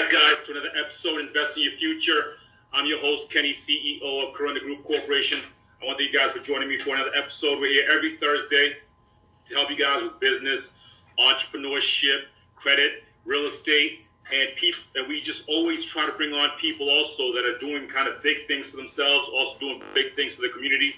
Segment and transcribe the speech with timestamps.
[0.00, 2.36] back, guys, to another episode Invest in Your Future.
[2.72, 5.38] I'm your host, Kenny, CEO of Corona Group Corporation.
[5.82, 7.60] I want you guys for joining me for another episode.
[7.60, 8.76] We're here every Thursday
[9.44, 10.78] to help you guys with business,
[11.18, 12.22] entrepreneurship,
[12.56, 14.82] credit, real estate, and people.
[14.94, 18.22] And we just always try to bring on people also that are doing kind of
[18.22, 20.96] big things for themselves, also doing big things for the community.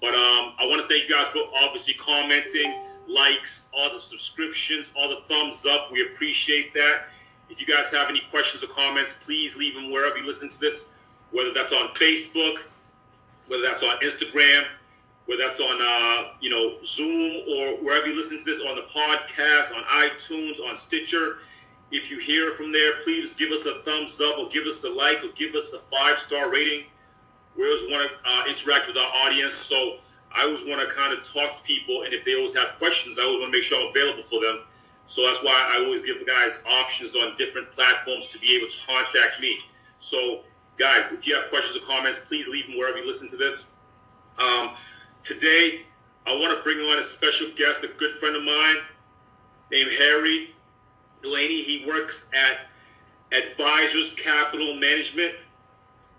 [0.00, 2.74] But um, I want to thank you guys for obviously commenting,
[3.06, 5.92] likes, all the subscriptions, all the thumbs up.
[5.92, 7.04] We appreciate that.
[7.50, 10.60] If you guys have any questions or comments, please leave them wherever you listen to
[10.60, 10.90] this,
[11.32, 12.60] whether that's on Facebook,
[13.48, 14.64] whether that's on Instagram,
[15.26, 18.82] whether that's on uh, you know Zoom or wherever you listen to this on the
[18.82, 21.38] podcast, on iTunes, on Stitcher.
[21.90, 24.90] If you hear from there, please give us a thumbs up or give us a
[24.90, 26.84] like or give us a five star rating.
[27.56, 29.96] We always want to uh, interact with our audience, so
[30.32, 33.18] I always want to kind of talk to people, and if they always have questions,
[33.18, 34.60] I always want to make sure I'm available for them.
[35.10, 38.86] So that's why I always give guys options on different platforms to be able to
[38.86, 39.58] contact me.
[39.98, 40.42] So,
[40.76, 43.66] guys, if you have questions or comments, please leave them wherever you listen to this.
[44.38, 44.76] Um,
[45.20, 45.82] today,
[46.28, 48.76] I want to bring on a special guest, a good friend of mine
[49.72, 50.54] named Harry
[51.22, 51.60] Delaney.
[51.60, 52.68] He works at
[53.36, 55.34] Advisors Capital Management.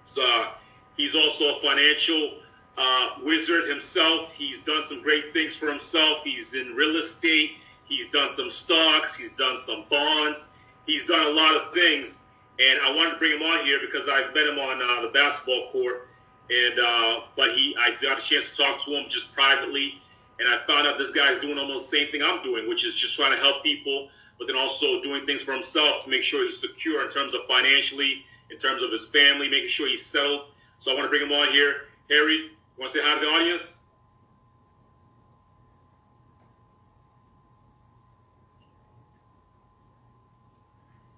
[0.04, 0.50] So, uh,
[0.98, 2.40] he's also a financial
[2.78, 4.36] uh, wizard himself.
[4.36, 6.26] He's done some great things for himself.
[6.26, 7.52] He's in real estate.
[7.92, 9.18] He's done some stocks.
[9.18, 10.54] He's done some bonds.
[10.86, 12.24] He's done a lot of things.
[12.58, 15.10] And I wanted to bring him on here because I met him on uh, the
[15.10, 16.08] basketball court.
[16.50, 20.02] And uh, but he, I got a chance to talk to him just privately,
[20.40, 22.96] and I found out this guy's doing almost the same thing I'm doing, which is
[22.96, 26.44] just trying to help people, but then also doing things for himself to make sure
[26.44, 30.46] he's secure in terms of financially, in terms of his family, making sure he's settled.
[30.80, 31.88] So I want to bring him on here.
[32.10, 33.82] Harry, you want to say hi to the audience?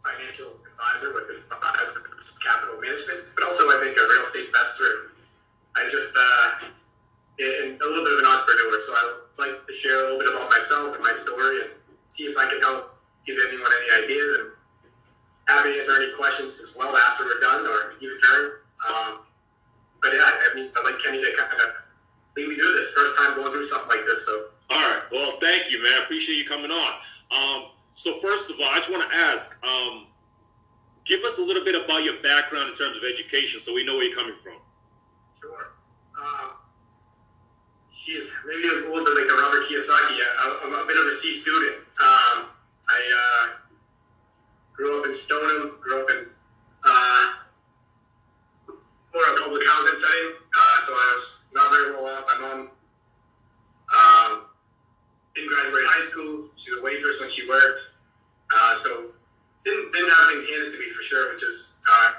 [0.03, 1.97] financial advisor with Advisors
[2.43, 5.15] Capital Management, but also I think a real estate investor.
[5.75, 6.69] I just, uh,
[7.39, 10.19] and a little bit of an entrepreneur, so I would like to share a little
[10.19, 11.71] bit about myself and my story and
[12.05, 12.93] see if I can help
[13.25, 14.47] give anyone any ideas and
[15.47, 18.51] happy to answer any questions as well after we're done or even during.
[18.85, 19.25] Um,
[20.01, 21.69] but yeah, I mean, I'd like Kenny to kind of
[22.37, 22.93] lead me through this.
[22.93, 24.33] First time going through something like this, so.
[24.69, 25.03] All right.
[25.11, 26.01] Well, thank you, man.
[26.01, 26.93] I appreciate you coming on.
[27.31, 30.07] Um, so first of all, I just want to ask, um,
[31.05, 33.95] give us a little bit about your background in terms of education, so we know
[33.95, 34.57] where you're coming from.
[35.39, 35.73] Sure.
[36.19, 36.49] Uh,
[37.91, 40.17] she's maybe a little bit like a Robert Kiyosaki.
[40.19, 41.75] I, I'm a bit of a C student.
[41.99, 42.47] Um,
[42.89, 43.47] I uh,
[44.73, 46.25] grew up in Stoneham, grew up in
[46.85, 47.33] uh,
[49.13, 52.25] more a public housing setting, uh, so I was not very well off.
[52.27, 52.69] My mom
[53.93, 54.45] um,
[55.35, 56.49] didn't graduate high school.
[56.55, 57.91] She was a waitress when she worked,
[58.55, 59.11] uh, so
[59.65, 62.11] didn't didn't have things handed to me for sure, which is uh,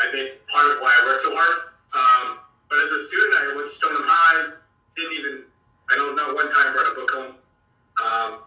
[0.00, 1.70] I think part of why I work so hard.
[1.92, 4.52] Um, but as a student, I went to Stoneham High.
[4.96, 5.42] Didn't even
[5.90, 7.34] I don't know one time brought a book home.
[8.00, 8.38] Um,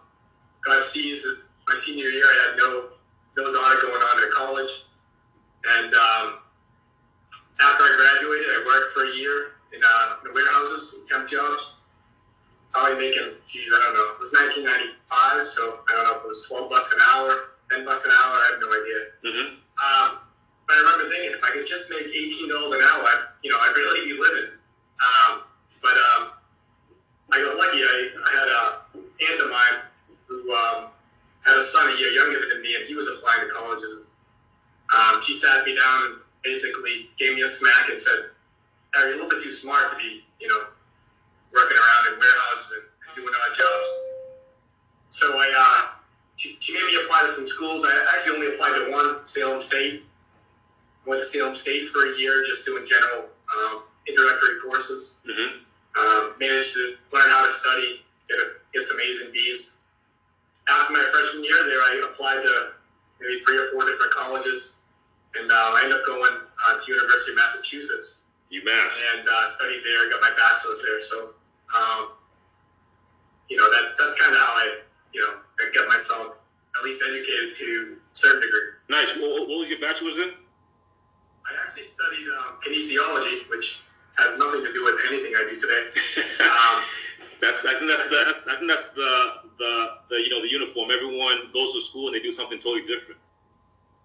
[0.64, 1.26] got C's
[1.68, 2.24] my senior year.
[2.24, 2.88] I had no
[3.36, 4.84] no daughter going on to college,
[5.78, 6.38] and um,
[7.60, 11.76] after I graduated, I worked for a year in, uh, in the warehouses, temp jobs.
[12.72, 14.18] Probably making, geez, I don't know.
[14.18, 17.84] It was 1995, so I don't know if it was 12 bucks an hour, 10
[17.84, 18.34] bucks an hour.
[18.34, 19.00] I have no idea.
[19.24, 19.48] Mm-hmm.
[19.80, 20.18] Um,
[20.66, 23.58] but I remember thinking, if I could just make $18 an hour, I, you know,
[23.60, 24.50] I'd really be living.
[25.00, 25.42] Um,
[25.82, 26.32] but um,
[27.32, 27.82] I got lucky.
[27.82, 28.64] I, I had a
[28.96, 29.78] aunt of mine
[30.26, 30.86] who um,
[31.44, 34.00] had a son a year younger than me, and he was applying to colleges.
[34.96, 38.30] Um, she sat me down and basically gave me a smack and said,
[38.94, 40.64] "Harry, you're a little bit too smart to be, you know,
[41.52, 43.88] working around in warehouses and doing odd jobs."
[45.10, 45.93] So I, uh,
[46.36, 47.84] she, she made me apply to some schools.
[47.86, 50.02] I actually only applied to one, Salem State.
[51.06, 55.20] Went to Salem State for a year, just doing general um, introductory courses.
[55.28, 55.60] Mm-hmm.
[55.94, 59.82] Um, managed to learn how to study, get, a, get some A's and B's.
[60.68, 62.72] After my freshman year there, I applied to
[63.20, 64.80] maybe three or four different colleges,
[65.36, 68.24] and uh, I ended up going uh, to University of Massachusetts
[68.54, 69.00] UMass.
[69.14, 70.10] and uh, studied there.
[70.10, 71.00] Got my bachelor's there.
[71.00, 71.34] So,
[71.74, 72.12] um,
[73.48, 74.78] you know, that's that's kind of how I,
[75.12, 76.40] you know, I got myself
[76.76, 78.60] at least educated to a certain degree.
[78.88, 79.16] Nice.
[79.16, 80.30] What, what was your bachelor's in?
[81.46, 83.82] I actually studied um, kinesiology, which
[84.16, 85.90] has nothing to do with anything I do today.
[86.44, 86.82] Um,
[87.40, 89.12] That's I think that's the that's, I think that's the
[89.58, 89.72] the
[90.08, 90.90] the you know the uniform.
[90.90, 93.20] Everyone goes to school and they do something totally different.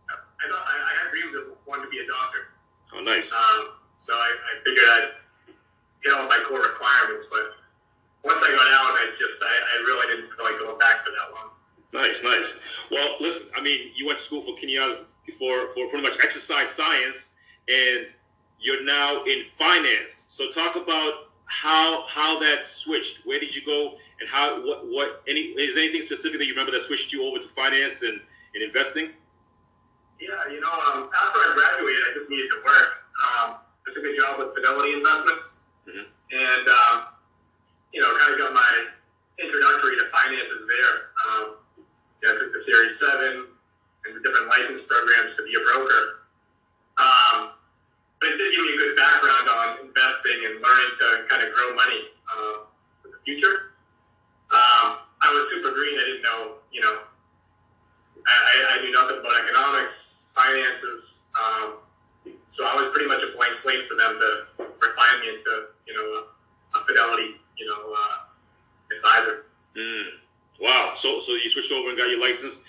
[0.10, 2.52] I, thought, I, I had dreams of wanting to be a doctor.
[2.96, 3.32] Oh, nice.
[3.32, 5.12] Um, so I, I figured I'd
[6.04, 7.59] hit all my core requirements, but
[8.24, 11.12] once I got out, I just I, I really didn't feel like going back for
[11.12, 11.52] that long.
[11.92, 12.60] Nice, nice.
[12.92, 16.70] Well, listen, I mean, you went to school for Kenya's for for pretty much exercise
[16.70, 17.34] science,
[17.68, 18.08] and
[18.60, 20.26] you're now in finance.
[20.28, 23.26] So talk about how how that switched.
[23.26, 26.72] Where did you go, and how what what any is anything specific that you remember
[26.72, 28.20] that switched you over to finance and,
[28.54, 29.10] and investing?
[30.20, 33.04] Yeah, you know, um, after I graduated, I just needed to work.
[33.18, 33.56] Um,
[33.88, 36.04] I took a job with Fidelity Investments, mm-hmm.
[36.36, 37.06] and um,
[37.94, 38.86] you know, kind of got my
[39.42, 40.96] introductory to finances there.
[41.26, 41.46] Um,
[42.24, 43.48] yeah, I took the Series Seven
[44.06, 46.28] and the different license programs to be a broker.
[47.00, 47.52] Um,
[48.20, 51.54] but it did give me a good background on investing and learning to kind of
[51.56, 52.58] grow money uh,
[53.02, 53.72] for the future.
[54.52, 55.96] Um, I was super green.
[55.96, 57.00] I didn't know, you know,
[58.28, 61.26] I, I knew nothing about economics, finances.
[61.40, 61.80] Um,
[62.50, 65.94] so I was pretty much a blank slate for them to refine me into, you
[65.94, 69.46] know, a, a fidelity, you know, uh, advisor.
[69.78, 70.06] Mm.
[70.62, 70.92] Wow.
[70.96, 72.64] So, so you switched over and got your license,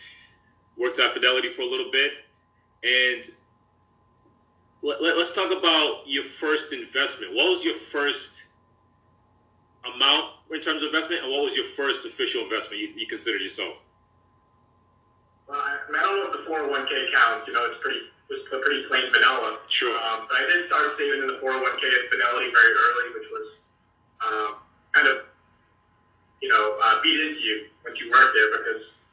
[0.76, 2.12] worked at Fidelity for a little bit,
[2.82, 3.24] and
[4.82, 7.34] let, let, us talk about your first investment.
[7.34, 8.44] What was your first
[9.94, 13.40] amount in terms of investment, and what was your first official investment you, you considered
[13.40, 13.76] yourself?
[15.48, 17.48] Well, I, I don't know if the 401k counts.
[17.48, 19.58] You know, it's pretty it was pretty plain vanilla.
[19.68, 19.90] Sure.
[19.90, 23.64] Um, but I did start saving in the 401k at Fidelity very early, which was
[24.24, 24.54] um,
[24.92, 25.24] kind of
[26.40, 29.10] you know uh, beat into you once you work there because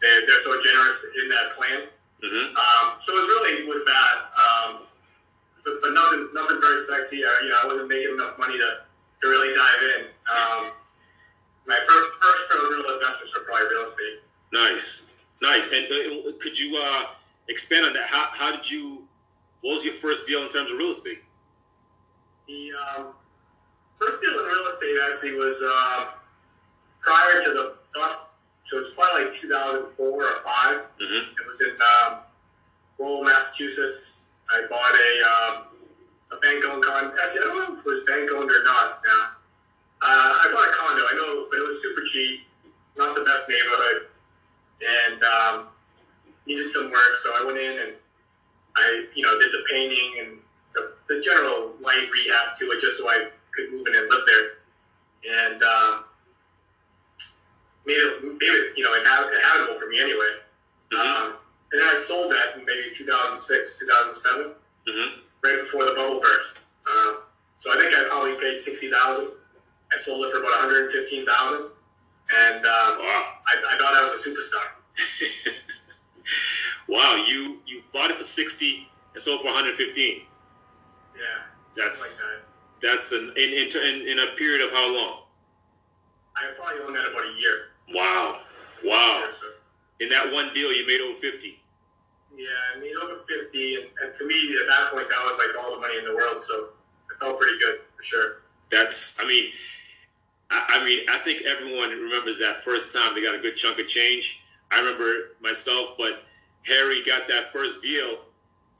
[0.00, 1.88] they're, they're so generous in that plan.
[2.22, 2.56] Mm-hmm.
[2.56, 4.82] Um, so it's really with that, um,
[5.64, 7.24] but, but nothing, nothing very sexy.
[7.24, 8.82] I, you know, I wasn't making enough money to,
[9.20, 10.04] to really dive in.
[10.26, 10.72] Um,
[11.66, 14.20] my first, first real investments were probably real estate.
[14.52, 15.08] Nice,
[15.42, 15.70] nice.
[15.72, 17.06] And uh, could you uh,
[17.48, 18.06] expand on that?
[18.06, 19.04] How, how did you?
[19.60, 21.22] What was your first deal in terms of real estate?
[22.46, 23.06] The um,
[24.00, 26.12] first deal in real estate actually was uh,
[27.02, 28.28] prior to the bust
[28.68, 30.44] so it's probably like 2004 or 5.
[31.00, 31.32] Mm-hmm.
[31.40, 32.18] It was in um,
[32.98, 34.26] Lowell, Massachusetts.
[34.52, 37.16] I bought a, um, a bank owned condo.
[37.16, 39.24] Actually, I don't know if it was bank owned or not now.
[40.04, 42.40] Uh, I bought a condo, I know, but it was super cheap,
[42.98, 44.08] not the best neighborhood,
[44.84, 45.68] and um,
[46.44, 47.16] needed some work.
[47.16, 47.92] So I went in and
[48.76, 50.38] I, you know, did the painting and
[50.74, 54.24] the, the general light rehab to it just so I could move in and live
[54.26, 54.46] there.
[55.26, 56.04] And um,
[57.86, 60.38] made it, made it you know, inhabitable for me anyway.
[60.92, 61.02] Mm-hmm.
[61.02, 61.34] Um,
[61.72, 65.20] and then I sold that in maybe 2006, 2007, mm-hmm.
[65.42, 66.60] right before the bubble burst.
[66.86, 67.26] Uh,
[67.58, 69.32] so I think I probably paid 60000
[69.90, 71.70] I sold it for about 115000
[72.28, 73.24] and uh, wow.
[73.48, 74.66] I, I thought I was a superstar.
[76.88, 80.22] wow, you you bought it for 60 and sold for 115
[81.16, 81.24] Yeah.
[81.76, 82.44] That's like that.
[82.80, 85.22] That's an in, in, in a period of how long?
[86.36, 87.68] I probably owned that about a year.
[87.92, 88.40] Wow.
[88.84, 89.28] Wow.
[90.00, 91.60] In that one deal, you made over 50.
[92.36, 93.74] Yeah, I made over 50.
[93.74, 96.14] And, and to me, at that point, that was like all the money in the
[96.14, 96.42] world.
[96.42, 96.68] So
[97.10, 98.42] it felt pretty good for sure.
[98.70, 99.50] That's, I mean,
[100.50, 103.78] I, I mean, I think everyone remembers that first time they got a good chunk
[103.78, 104.42] of change.
[104.70, 106.22] I remember myself, but
[106.62, 108.18] Harry got that first deal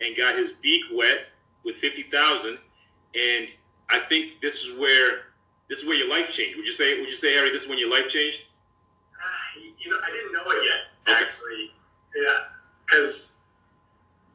[0.01, 1.27] and got his beak wet
[1.65, 2.59] with 50,000.
[3.15, 3.55] And
[3.91, 5.21] I think this is where
[5.69, 6.57] this is where your life changed.
[6.57, 6.99] Would you say?
[7.01, 8.47] Would you say, Harry, this is when your life changed?
[9.79, 11.73] you know, I didn't know it yet, actually.
[12.15, 12.39] Yeah,
[12.87, 13.41] because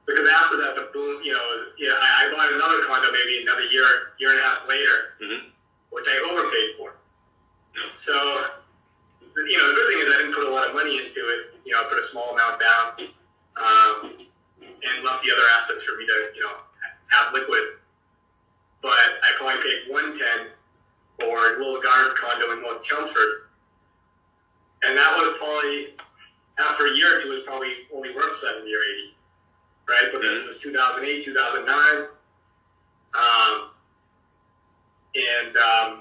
[0.06, 1.46] because after that, the boom, you know,
[1.78, 3.86] yeah, I, I bought another condo maybe another year,
[4.20, 5.48] year and a half later, mm-hmm.
[5.92, 6.96] which I overpaid for.
[7.96, 8.14] So,
[9.48, 11.56] you know, the good thing is I didn't put a lot of money into it.
[11.66, 13.08] You know, I put a small amount down,
[13.58, 14.28] um,
[14.60, 16.54] and left the other assets for me to, you know,
[17.08, 17.80] have liquid.
[18.84, 20.52] But I probably paid one ten
[21.20, 23.44] for a little garden condo in North Chelmsford
[24.86, 25.96] and that was probably
[26.60, 29.16] after a year or two was probably only worth seventy or eighty,
[29.90, 30.10] right?
[30.12, 30.44] But mm-hmm.
[30.44, 32.08] it was two thousand eight, two thousand nine,
[33.16, 33.70] um,
[35.16, 36.00] and um,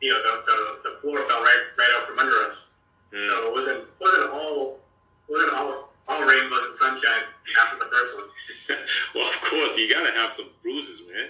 [0.00, 2.70] you know the, the, the floor fell right right out from under us.
[3.14, 3.26] Mm-hmm.
[3.26, 4.80] So it wasn't wasn't all
[5.28, 7.24] wasn't all all rainbows and sunshine
[7.62, 8.28] after the first one.
[9.14, 11.28] well, of course, you got to have some bruises, man.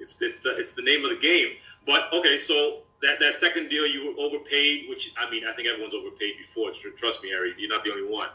[0.00, 1.56] It's it's the it's the name of the game.
[1.86, 5.68] But okay, so that, that second deal you were overpaid, which I mean I think
[5.68, 6.72] everyone's overpaid before.
[6.72, 8.28] Trust me, Harry, you're not the only one.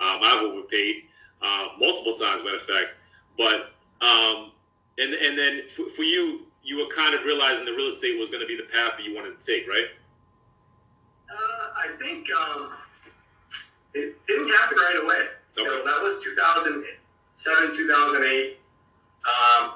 [0.00, 1.04] Um, I've overpaid
[1.40, 2.94] uh, multiple times, matter of fact.
[3.36, 4.52] But um,
[4.98, 8.30] and and then for, for, you, you were kind of realizing the real estate was
[8.30, 9.86] going to be the path that you wanted to take, right?
[11.30, 12.72] Uh, I think um,
[13.94, 15.26] it didn't happen right away.
[15.52, 18.58] So that was 2007, 2008.
[19.24, 19.74] Um,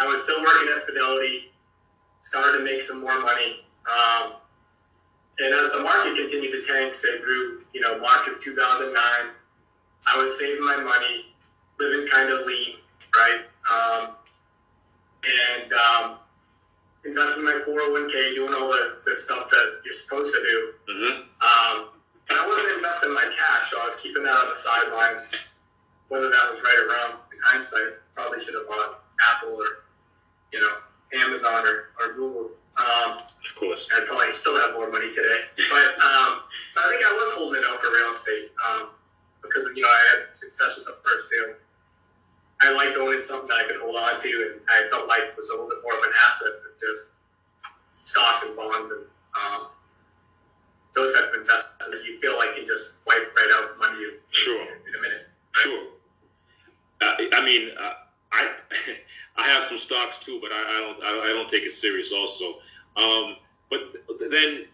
[0.00, 1.52] I was still working at Fidelity
[2.22, 3.64] started to make some more money.
[3.86, 4.34] Um,
[5.38, 8.94] and as the market continued to tank, say through you know March of 2009.
[10.04, 11.26] I was saving my money,
[11.78, 12.76] living kind of lean,
[13.16, 13.42] right?
[13.70, 14.16] Um,
[15.24, 16.18] and um,
[17.04, 20.72] investing my 401k, doing all the, the stuff that you're supposed to do.
[20.92, 21.12] Mm-hmm.
[21.22, 21.88] Um,
[22.30, 25.32] and I wasn't investing my cash, so I was keeping that on the sidelines.
[26.08, 29.02] Whether that was right or wrong, in hindsight, probably should have bought
[29.34, 29.81] Apple or
[30.52, 30.74] you know
[31.24, 32.50] Amazon or, or Google.
[32.72, 33.86] Um, Of course.
[33.94, 35.40] I'd probably still have more money today.
[35.70, 36.40] But, um,
[36.74, 38.88] but I think I was holding it out for real estate um,
[39.42, 41.54] because you know I had success with the first deal.
[42.62, 45.36] I liked owning something that I could hold on to, and I felt like it
[45.36, 47.10] was a little bit more of an asset than just
[48.04, 49.04] stocks and bonds and
[49.36, 49.66] um,
[50.94, 54.12] those type of investments that you feel like you just wipe right out money you
[54.30, 54.62] Sure.
[54.62, 55.26] in a minute.
[55.52, 55.84] Sure.
[57.00, 57.94] Uh, I mean, uh,
[58.32, 58.50] I
[59.36, 62.12] I have some stocks too, but I, I don't I, I don't take it serious.
[62.12, 62.54] Also,
[62.96, 63.36] um,
[63.70, 63.80] but
[64.30, 64.64] then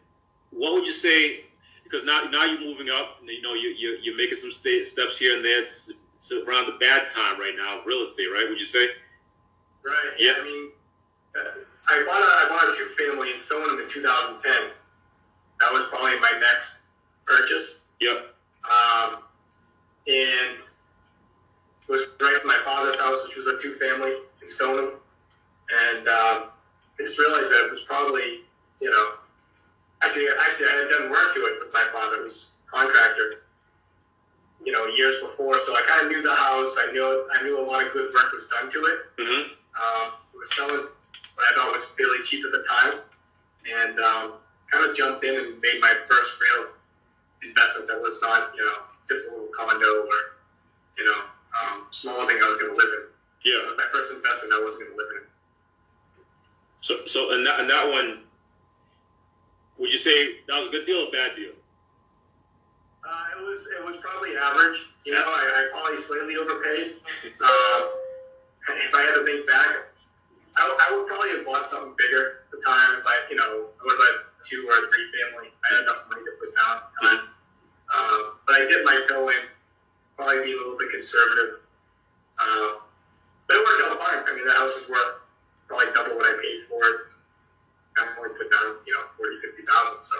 [0.50, 1.44] what would you say?
[1.84, 3.18] Because now now you're moving up.
[3.24, 5.62] You know, you you you're making some sta steps here and there.
[5.62, 8.46] It's, it's around the bad time right now, of real estate, right?
[8.48, 8.88] Would you say?
[9.84, 10.12] Right.
[10.18, 10.34] Yeah.
[10.38, 10.70] I mean,
[11.88, 14.52] I bought a I bought a two family in Stoneham in 2010.
[15.60, 16.86] That was probably my next
[17.24, 17.84] purchase.
[18.00, 18.34] Yep.
[18.68, 19.22] Um,
[20.06, 24.12] and it was right to my father's house, which was a two family
[24.42, 24.92] in Stoneham.
[25.68, 28.44] And um, I just realized that it was probably,
[28.80, 29.06] you know,
[30.02, 33.44] actually, actually, I had done work to it with my father, who was a contractor,
[34.64, 35.58] you know, years before.
[35.58, 36.78] So I kind of knew the house.
[36.80, 38.98] I knew I knew a lot of good work was done to it.
[39.20, 39.42] Mm-hmm.
[39.52, 40.88] Um, it was selling
[41.34, 43.00] what I thought was fairly cheap at the time,
[43.68, 44.32] and um,
[44.70, 46.72] kind of jumped in and made my first real
[47.42, 48.74] investment that was not, you know,
[49.08, 50.18] just a little condo or,
[50.98, 51.20] you know,
[51.56, 53.04] um, small thing I was going to live in.
[53.44, 53.76] Yeah.
[53.76, 55.28] My first investment I wasn't going to live in.
[56.80, 58.22] So so and that and that one,
[59.78, 61.52] would you say that was a good deal or a bad deal?
[63.02, 64.90] Uh, it was it was probably average.
[65.04, 66.94] You know, I, I probably slightly overpaid.
[67.40, 69.88] Um, if I had to think back,
[70.58, 73.00] I, I would probably have bought something bigger at the time.
[73.00, 75.48] If I, you know, I would have had two or three family.
[75.64, 77.22] I had enough money to put down time.
[77.88, 79.48] Um, but I did my toe in,
[80.18, 81.62] probably be a little bit conservative.
[82.42, 82.82] Um,
[83.46, 84.20] but it worked out fine.
[84.26, 85.22] I mean, the house is worth
[85.70, 86.98] probably double what I paid for it.
[87.98, 90.02] I only put down, you know, forty, fifty thousand.
[90.02, 90.16] So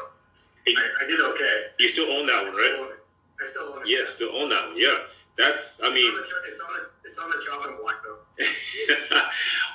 [0.67, 1.75] I, I did okay.
[1.79, 2.95] You still own that one, right?
[3.43, 3.89] I still own it.
[3.91, 4.79] Yeah, still own that one.
[4.79, 4.99] Yeah,
[5.37, 5.83] that's.
[5.83, 9.27] I mean, it's on the, it's on the, it's on the chopping block though.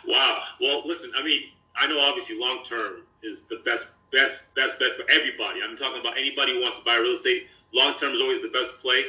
[0.11, 0.39] wow.
[0.59, 1.11] Well, listen.
[1.15, 1.43] I mean,
[1.75, 5.61] I know obviously long term is the best, best, best bet for everybody.
[5.63, 7.47] I'm talking about anybody who wants to buy real estate.
[7.73, 9.05] Long term is always the best play,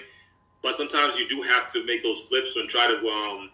[0.65, 3.51] but sometimes you do have to make those flips and try to um,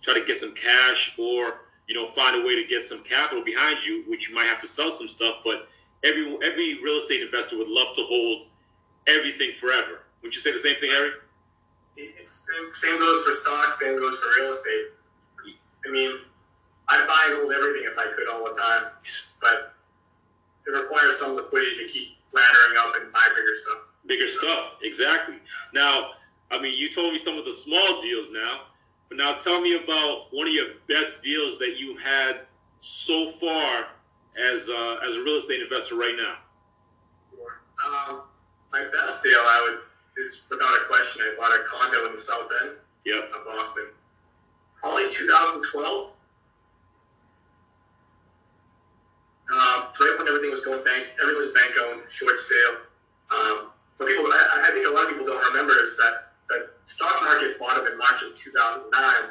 [0.00, 3.44] try to get some cash or you know find a way to get some capital
[3.44, 5.38] behind you, which you might have to sell some stuff.
[5.44, 5.68] But
[6.04, 8.44] every every real estate investor would love to hold
[9.08, 10.02] everything forever.
[10.22, 11.10] Would you say the same thing, Harry?
[12.22, 13.80] Same, same goes for stocks.
[13.80, 14.86] Same goes for real estate.
[15.84, 16.16] I mean,
[16.86, 18.84] I'd buy and hold everything if I could all the time,
[19.40, 19.74] but
[20.64, 23.88] it requires some liquidity to keep laddering up and buy bigger stuff.
[24.06, 25.36] Bigger stuff, exactly.
[25.74, 26.12] Now,
[26.52, 28.62] I mean, you told me some of the small deals now,
[29.08, 32.40] but now tell me about one of your best deals that you've had
[32.80, 33.86] so far
[34.38, 36.34] as uh, as a real estate investor right now.
[37.84, 38.22] Um,
[38.70, 41.22] my best deal, I would is without a question.
[41.24, 42.72] I bought a condo in the South End
[43.04, 43.32] Yep.
[43.34, 43.86] of Boston,
[44.80, 46.10] probably 2012.
[49.52, 49.58] Um,
[50.00, 52.76] right when everything was going bank, everything was bank owned, short sale.
[53.30, 56.68] Um, but people, I, I think a lot of people don't remember is that the
[56.84, 59.30] stock market bottomed in March of 2009,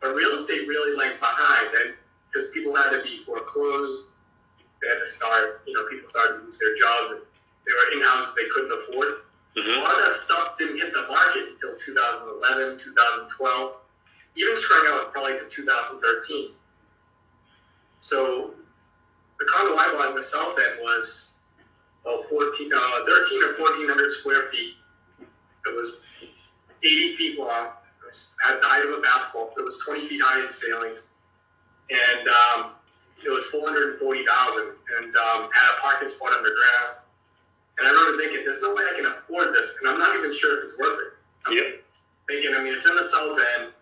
[0.00, 1.94] but real estate really lagged behind, and
[2.30, 4.06] because people had to be foreclosed,
[4.80, 7.20] they had to start, you know, people started to lose their jobs, and
[7.64, 9.22] they were in houses they couldn't afford.
[9.56, 13.74] A hmm lot of that stuff didn't hit the market until 2011, 2012,
[14.36, 16.50] even strung out probably to 2013.
[18.00, 18.54] So
[19.38, 21.34] the condo I bought in the South End was
[22.04, 24.74] about 14, uh, 13 or 1400 square feet.
[25.66, 26.00] It was
[26.84, 27.66] 80 feet long.
[28.02, 29.52] It was, had the height of a basketball.
[29.56, 31.08] It was 20 feet high in ceilings,
[31.90, 32.72] and um,
[33.24, 36.98] it was 440,000, and um, had a parking spot underground.
[37.78, 40.32] And I remember thinking, there's no way I can afford this, and I'm not even
[40.32, 41.12] sure if it's worth it.
[41.46, 41.82] I'm Yep.
[42.28, 43.72] thinking, I mean, it's in the South End.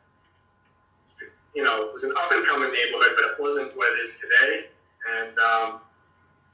[1.54, 4.20] You know, it was an up and coming neighborhood, but it wasn't what it is
[4.20, 4.66] today.
[5.18, 5.80] And, um,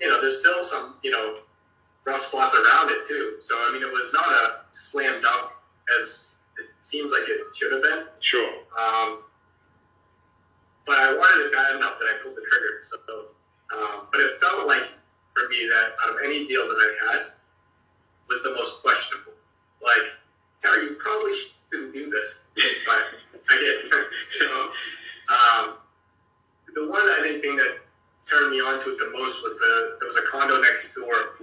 [0.00, 1.40] you know, there's still some, you know,
[2.06, 3.36] rough spots around it, too.
[3.40, 5.50] So, I mean, it was not a slam dunk
[6.00, 6.35] as
[6.86, 8.06] seems like it should have been.
[8.20, 8.48] Sure.
[8.78, 9.18] Um,
[10.86, 12.78] but I wanted it bad enough that I pulled the trigger.
[12.82, 12.96] So,
[13.76, 14.84] um, but it felt like
[15.34, 17.22] for me that out of any deal that I had,
[18.28, 19.32] was the most questionable.
[19.82, 20.06] Like,
[20.62, 22.46] Harry, you probably shouldn't do this,
[22.86, 23.18] but
[23.50, 23.90] I did.
[24.30, 24.46] so,
[25.28, 25.74] um,
[26.74, 27.78] the one I think thing that
[28.30, 31.38] turned me on to it the most was the there was a condo next door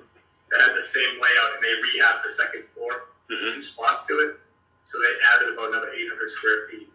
[0.51, 3.55] that had the same layout, and they rehabbed the second floor, Mhm.
[3.55, 4.39] two spots to it.
[4.85, 6.89] So they added about another 800 square feet,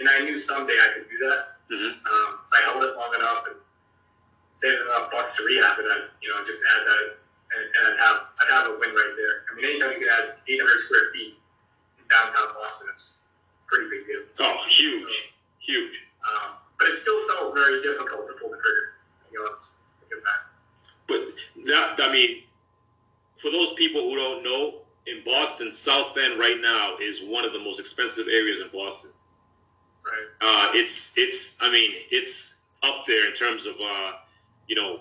[0.00, 1.58] and I knew someday I could do that.
[1.70, 1.92] Mhm.
[2.06, 3.56] Um, I held it long enough and
[4.56, 5.86] saved enough bucks to rehab it.
[5.86, 7.18] I, you know, just add that,
[7.52, 9.44] and, and I'd have I'd have a win right there.
[9.50, 11.38] I mean, anytime you can add 800 square feet
[11.98, 13.18] in downtown Boston, it's
[13.64, 14.22] a pretty big deal.
[14.40, 16.06] Oh, huge, huge.
[16.26, 18.94] Um, but it still felt very difficult to pull the trigger.
[19.32, 19.72] You know, it's.
[21.08, 21.22] But
[21.66, 22.42] that, I mean,
[23.38, 27.52] for those people who don't know, in Boston, South End right now is one of
[27.52, 29.10] the most expensive areas in Boston.
[30.04, 30.26] Right.
[30.40, 34.12] Uh, it's it's I mean it's up there in terms of uh,
[34.68, 35.00] you know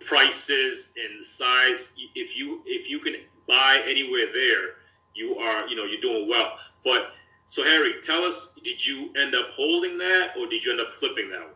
[0.00, 1.92] prices and size.
[2.14, 3.14] If you if you can
[3.46, 4.74] buy anywhere there,
[5.14, 6.58] you are you know you're doing well.
[6.84, 7.12] But
[7.48, 10.90] so Harry, tell us, did you end up holding that or did you end up
[10.90, 11.50] flipping that one?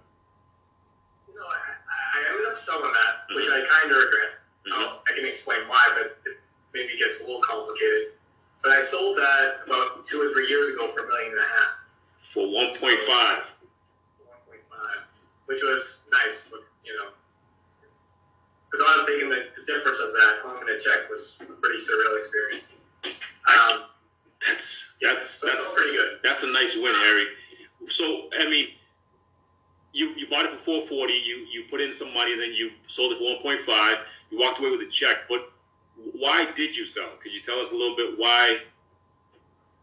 [1.28, 4.28] You know, I, I ended up selling that, which I kind of regret.
[4.66, 4.72] Mhm.
[4.74, 6.16] I'll- can explain why, but
[6.78, 8.14] maybe gets a little complicated.
[8.62, 11.44] But I sold that about two or three years ago for a million and a
[11.44, 11.74] half.
[12.22, 12.78] For 1.5.
[12.78, 13.46] 1.5,
[15.46, 17.10] which was nice, but you know.
[18.70, 21.78] But I'm taking the, the difference of that home in a check was a pretty
[21.78, 22.72] surreal experience.
[23.04, 23.84] Um,
[24.46, 26.18] That's that's that's pretty good.
[26.22, 27.26] That's a nice win, Harry.
[27.88, 28.68] So I mean,
[29.92, 31.14] you you bought it for four forty.
[31.14, 33.98] You you put in some money, then you sold it for one point five.
[34.30, 35.28] You walked away with a check.
[35.28, 35.50] But
[36.12, 37.08] why did you sell?
[37.22, 38.58] Could you tell us a little bit why?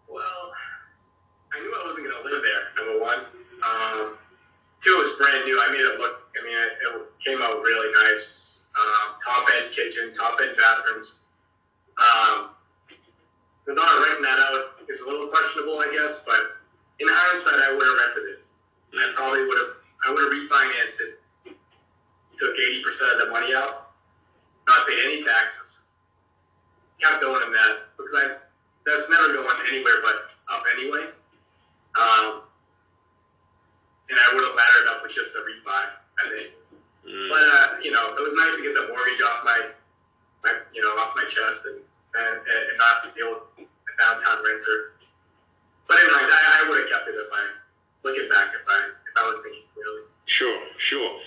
[0.07, 0.51] Well,
[1.53, 2.85] I knew I wasn't going to live there.
[2.85, 3.19] Number one,
[3.63, 4.17] um,
[4.81, 5.59] two, it was brand new.
[5.59, 6.29] I made it look.
[6.39, 8.65] I mean, it, it came out really nice.
[8.75, 11.19] Um, top end kitchen, top end bathrooms.
[11.97, 12.49] Um,
[13.65, 16.25] the thought of renting that out is a little questionable, I guess.
[16.25, 16.59] But
[16.99, 18.39] in hindsight, I would have rented it.
[18.99, 19.75] I probably would have.
[20.07, 21.55] I would have refinanced it.
[22.37, 23.91] Took eighty percent of the money out.
[24.67, 25.84] Not paid any taxes.
[27.01, 28.23] Kept owning that because I
[28.85, 31.09] that's never going anywhere but up anyway.
[31.95, 32.41] Um,
[34.09, 36.49] and I would have laddered up with just a refi, I think.
[37.07, 39.59] Mm, But uh, you know, it was nice to get the mortgage off my,
[40.43, 41.81] my you know, off my chest and
[42.15, 44.95] and, and not have to deal with a downtown renter.
[45.87, 47.43] But in mind, I, I would have kept it if I
[48.03, 50.07] looking back if I if I was thinking clearly.
[50.25, 51.19] sure, sure.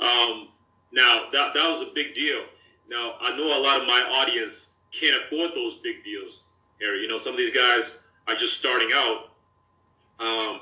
[0.00, 0.48] Um,
[0.92, 2.42] now that that was a big deal.
[2.88, 6.44] Now I know a lot of my audience can't afford those big deals,
[6.80, 7.00] Harry.
[7.00, 9.30] You know, some of these guys are just starting out.
[10.18, 10.60] Um,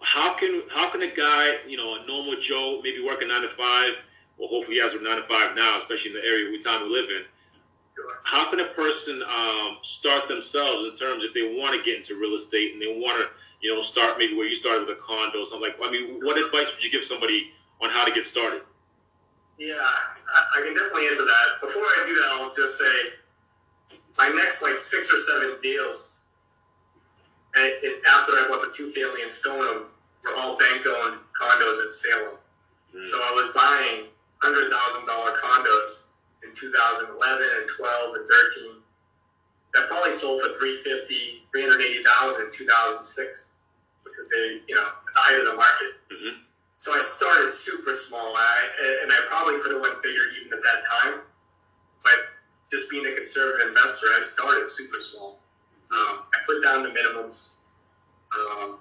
[0.00, 3.48] how can how can a guy, you know, a normal Joe, maybe working nine to
[3.48, 3.94] five,
[4.38, 6.82] or hopefully he has a nine to five now, especially in the area we time
[6.82, 7.24] we live in.
[8.24, 12.20] How can a person um, start themselves in terms if they want to get into
[12.20, 13.28] real estate and they want to,
[13.60, 15.78] you know, start maybe where you started with a condo, something like.
[15.82, 18.62] I mean, what advice would you give somebody on how to get started?
[19.58, 21.60] Yeah, I can definitely answer that.
[21.62, 23.12] Before I do that, I'll just say
[24.18, 26.20] my next like six or seven deals,
[27.54, 29.86] and, and after I bought the two family in Stoneham,
[30.24, 32.38] were all bank owned condos in Salem.
[32.94, 33.04] Mm.
[33.04, 34.06] So I was buying
[34.42, 36.06] hundred thousand dollar condos
[36.44, 38.24] in 2011 and 12 and
[38.64, 38.82] 13
[39.74, 43.52] that probably sold for 350, 380,000 in 2006
[44.04, 45.92] because they, you know, at the height of the market.
[46.12, 46.40] Mhm.
[46.78, 50.62] So I started super small, I, and I probably could have went bigger even at
[50.62, 51.20] that time.
[52.04, 52.35] But
[52.70, 55.38] just being a conservative investor, I started super small.
[55.92, 57.56] Um, I put down the minimums,
[58.34, 58.78] um,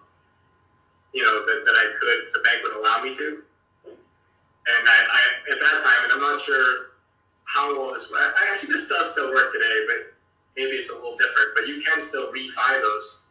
[1.14, 3.44] you know, that, that I could, the bank would allow me to.
[3.86, 6.98] And I, I, at that time, and I'm not sure
[7.44, 8.34] how well this works.
[8.50, 10.14] Actually, this does still work today, but
[10.58, 11.54] maybe it's a little different.
[11.56, 13.24] But you can still refi those,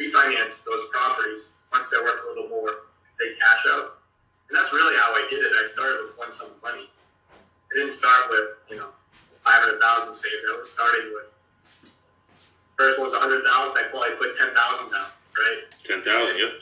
[0.00, 2.88] refinance those properties once they're worth a little more,
[3.20, 3.98] take cash out.
[4.48, 5.52] And that's really how I did it.
[5.60, 6.88] I started with one sum of money.
[7.70, 8.88] I didn't start with, you know,
[9.48, 10.44] 500,000 saved.
[10.44, 11.32] I was starting with,
[12.76, 13.40] first one was 100,000.
[13.48, 14.52] I probably put 10,000
[14.92, 15.64] down, right?
[15.80, 16.36] Ten thousand.
[16.36, 16.52] Yep.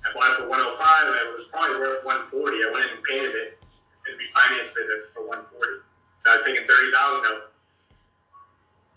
[0.00, 2.32] I bought it for 105 and it was probably worth 140.
[2.32, 3.60] I went in and painted it
[4.08, 5.84] and refinanced it for 140.
[6.24, 7.52] So I was taking 30,000 out.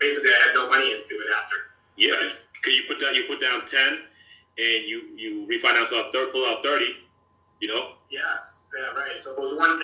[0.00, 1.76] Basically, I had no money into it after.
[2.00, 2.16] Yeah.
[2.64, 4.00] Cause you put down you put down ten,
[4.56, 6.96] and you you refinance out third, pull out thirty.
[7.60, 8.62] You know, Yes.
[8.72, 9.20] Yeah, right.
[9.20, 9.82] So it was one.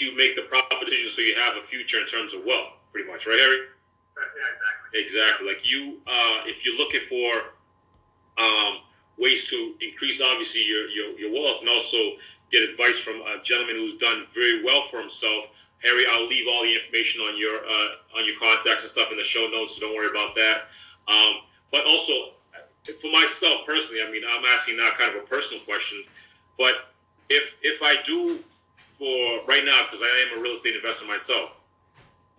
[0.00, 3.10] You make the proper decision so you have a future in terms of wealth, pretty
[3.10, 3.56] much, right, Harry?
[4.16, 5.00] Yeah, exactly.
[5.00, 5.46] Exactly.
[5.48, 7.52] Like you, uh, if you're looking for
[8.42, 8.78] um,
[9.18, 11.96] ways to increase, obviously your, your your wealth, and also
[12.50, 15.48] get advice from a gentleman who's done very well for himself,
[15.82, 19.18] Harry, I'll leave all the information on your uh, on your contacts and stuff in
[19.18, 20.68] the show notes, so don't worry about that.
[21.08, 22.12] Um, but also,
[23.00, 26.02] for myself personally, I mean, I'm asking now kind of a personal question,
[26.58, 26.74] but
[27.28, 28.38] if if I do
[28.98, 31.60] for right now, because I am a real estate investor myself,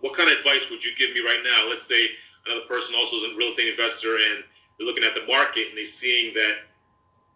[0.00, 1.68] what kind of advice would you give me right now?
[1.68, 2.10] Let's say
[2.46, 4.44] another person also is a real estate investor and
[4.76, 6.66] they're looking at the market and they're seeing that,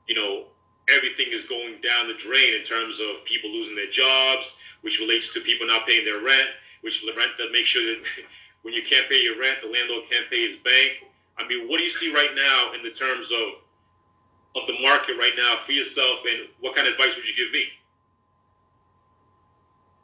[0.07, 0.47] you know,
[0.89, 5.33] everything is going down the drain in terms of people losing their jobs, which relates
[5.35, 6.51] to people not paying their rent,
[6.83, 8.05] which rent that make sure that
[8.63, 11.05] when you can't pay your rent, the landlord can't pay his bank.
[11.39, 13.63] I mean, what do you see right now in the terms of
[14.55, 17.51] of the market right now for yourself, and what kind of advice would you give
[17.55, 17.65] me?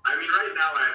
[0.09, 0.87] I mean, right now, I,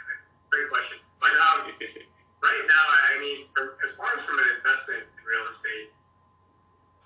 [0.50, 0.98] great question.
[1.18, 1.74] But um,
[2.46, 5.90] right now, I mean, for, as far as from an investment in real estate,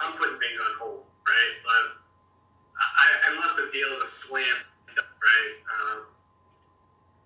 [0.01, 1.55] I'm putting things on hold, right?
[1.65, 1.85] But
[2.77, 4.59] I, unless the deal is a slam,
[4.93, 5.55] right?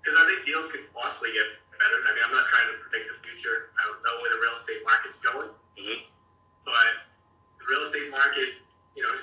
[0.01, 1.98] Because um, I think deals could possibly get better.
[2.07, 3.74] I mean, I'm not trying to predict the future.
[3.81, 6.01] I don't know where the real estate market's going, mm-hmm.
[6.68, 6.92] but
[7.59, 8.62] the real estate market
[8.98, 9.14] you know,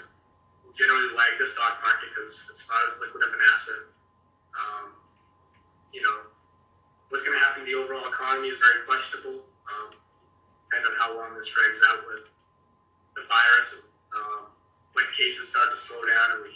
[0.71, 3.83] generally lag the stock market because it's not as liquid of an asset.
[4.55, 4.94] Um,
[5.95, 6.27] you know,
[7.07, 9.95] what's going to happen to the overall economy is very questionable, um,
[10.67, 12.27] depending on how long this drags out with
[13.15, 14.51] the virus um,
[14.91, 16.51] when cases start to slow down and we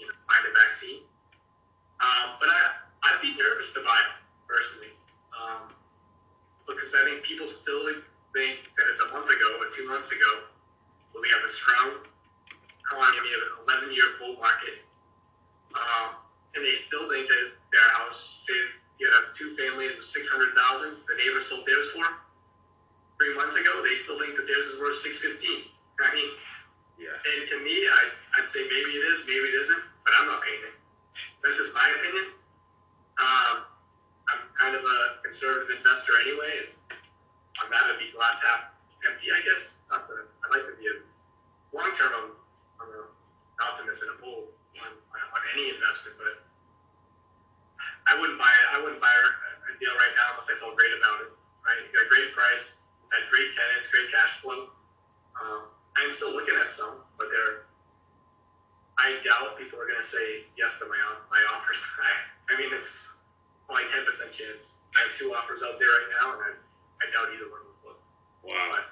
[0.00, 1.04] you know, find a vaccine.
[2.00, 4.16] Um, but I, I'd be nervous to buy it,
[4.48, 4.96] personally,
[5.36, 5.68] um,
[6.64, 7.92] because I think people still
[8.32, 10.48] think that it's a month ago or two months ago
[11.12, 12.00] when we have a strong
[12.80, 14.80] economy an 11 year bull market.
[15.76, 16.16] Um,
[16.56, 18.54] and they still think that their house, say
[18.98, 20.50] you have two families with 600000
[21.06, 22.04] the neighbor sold theirs for
[23.18, 26.30] three months ago, they still think that theirs is worth 615 I mean,
[26.94, 27.10] yeah.
[27.10, 28.02] and to me, I,
[28.38, 30.74] I'd say maybe it is, maybe it isn't, but I'm not paying it.
[31.42, 32.38] That's just my opinion.
[33.18, 33.66] Um,
[34.30, 36.70] I'm kind of a conservative investor anyway.
[36.70, 36.70] And
[37.64, 38.70] on that, I'd be glass half
[39.02, 39.82] empty, I guess.
[39.90, 41.02] Not to, I like to be a
[41.74, 42.14] long term.
[42.14, 42.30] I'm
[42.78, 43.10] I'm an
[43.58, 46.46] optimist and a bull on, on any investment, but
[48.08, 48.66] I wouldn't buy it.
[48.74, 51.30] I wouldn't buy a deal right now unless I felt great about it.
[51.64, 54.72] Right, you got a great price, had great tenants, great cash flow.
[55.36, 55.68] Um,
[56.00, 57.68] I'm still looking at some, but they're.
[58.98, 60.98] I doubt people are going to say yes to my
[61.30, 62.00] my offers.
[62.02, 63.20] I, I mean, it's
[63.68, 64.80] only ten percent chance.
[64.96, 66.50] I have two offers out there right now, and I,
[67.00, 67.98] I doubt either one will book.
[68.42, 68.56] Wow.
[68.72, 68.84] But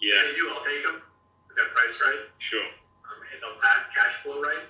[0.00, 0.22] yeah.
[0.22, 1.02] If they do, I'll take them.
[1.50, 2.30] Is that price right?
[2.38, 2.64] Sure
[3.42, 4.66] of that cash flow right.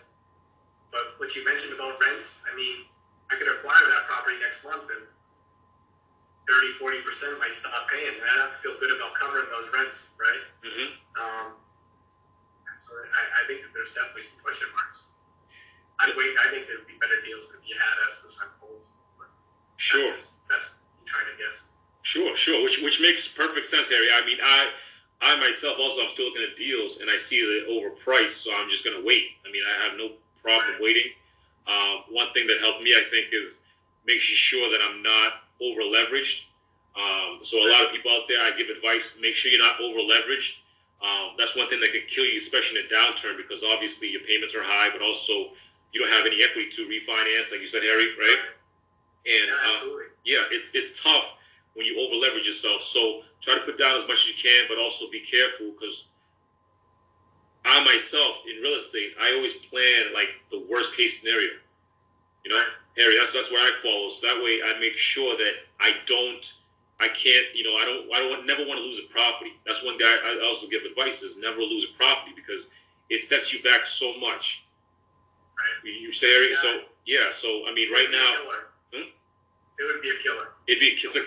[0.91, 2.85] But what you mentioned about rents, I mean,
[3.33, 5.09] I could acquire that property next month and
[6.45, 8.13] 30, 40% might stop paying.
[8.13, 10.45] And I'd have to feel good about covering those rents, right?
[10.61, 10.89] Mm-hmm.
[11.17, 11.47] Um,
[12.77, 15.07] so I, I, think that there's definitely some question marks.
[16.03, 16.35] I wait.
[16.45, 18.91] I think there'd be better deals to be had as this unfolds.
[19.79, 20.03] Sure.
[20.03, 21.71] That's, that's trying to guess.
[22.03, 22.63] Sure, sure.
[22.65, 24.09] Which which makes perfect sense, Harry.
[24.11, 24.71] I mean, I
[25.23, 28.69] I myself also I'm still looking at deals and I see that overpriced, so I'm
[28.69, 29.39] just going to wait.
[29.47, 30.11] I mean, I have no
[30.43, 31.13] problem waiting.
[31.67, 33.61] Um, one thing that helped me, I think, is
[34.07, 36.47] making sure that I'm not over leveraged.
[36.97, 39.81] Um, so a lot of people out there, I give advice: make sure you're not
[39.81, 40.59] over leveraged.
[41.03, 44.23] Um, that's one thing that can kill you, especially in a downturn, because obviously your
[44.23, 45.51] payments are high, but also
[45.93, 48.39] you don't have any equity to refinance, like you said, Harry, right?
[49.27, 51.35] And uh, yeah, it's it's tough
[51.75, 52.83] when you over leverage yourself.
[52.83, 56.09] So try to put down as much as you can, but also be careful because
[57.65, 61.51] I myself in real estate, I always plan like the worst case scenario.
[62.45, 62.63] You know,
[62.97, 64.09] Harry, that's that's where I follow.
[64.09, 66.53] So that way, I make sure that I don't,
[67.01, 69.53] I can't, you know, I don't, I don't never want to lose a property.
[69.65, 72.73] That's one guy I also give advice is never lose a property because
[73.11, 74.65] it sets you back so much.
[75.85, 75.95] Right.
[76.01, 76.55] You say, Harry, yeah.
[76.61, 78.35] so yeah, so I mean, right now,
[78.93, 79.09] hmm?
[79.79, 80.49] it would be a killer.
[80.67, 81.23] It'd be it's a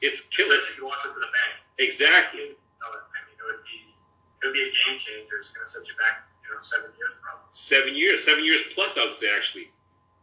[0.00, 0.56] it's killer.
[0.56, 1.52] Especially if you lost it to the bank.
[1.78, 2.40] Exactly.
[2.40, 3.94] I mean, it would be
[4.42, 5.36] it would be a game changer.
[5.38, 7.46] It's going to set you back, you know, seven years probably.
[7.50, 9.70] Seven years, seven years plus, I would say actually.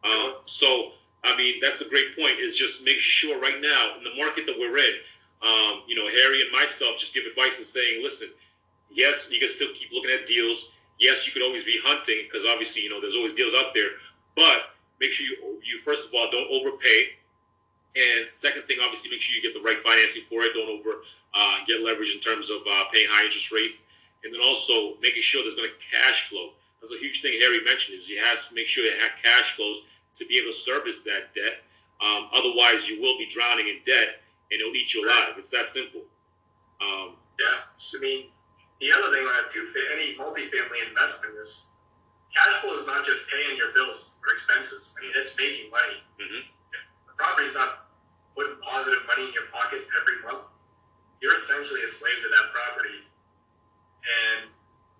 [0.03, 0.91] Um, so
[1.23, 2.39] I mean, that's a great point.
[2.39, 4.93] Is just make sure right now in the market that we're in,
[5.41, 8.29] um, you know, Harry and myself just give advice and saying, listen,
[8.89, 10.71] yes, you can still keep looking at deals.
[10.99, 13.89] Yes, you could always be hunting because obviously, you know, there's always deals out there.
[14.35, 14.63] But
[14.99, 17.11] make sure you, you first of all don't overpay
[17.95, 20.53] and second thing, obviously, make sure you get the right financing for it.
[20.53, 21.01] Don't over
[21.33, 23.85] uh, get leverage in terms of uh, paying high interest rates.
[24.23, 26.51] And then also making sure there's going to cash flow.
[26.81, 29.55] That's a huge thing Harry mentioned is you have to make sure you have cash
[29.55, 29.83] flows
[30.15, 31.63] to be able to service that debt.
[31.99, 34.19] Um, otherwise, you will be drowning in debt
[34.51, 35.35] and it'll eat you alive.
[35.37, 36.01] It's that simple.
[36.81, 37.59] Um, yeah.
[37.75, 38.27] I mean,
[38.79, 41.71] the other thing about two, any multifamily investment is
[42.35, 44.95] cash flow is not just paying your bills or expenses.
[44.99, 45.99] I mean, it's making money.
[46.19, 46.47] Mm-hmm
[47.07, 47.89] The property's not
[48.39, 50.47] putting positive money in your pocket every month,
[51.19, 53.03] you're essentially a slave to that property.
[54.03, 54.49] And